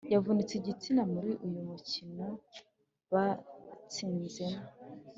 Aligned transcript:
yavunitse 0.13 0.53
igitsina 0.55 1.01
muri 1.13 1.31
uyu 1.47 1.61
mukino 1.69 2.25
batsinzemo 3.13 4.63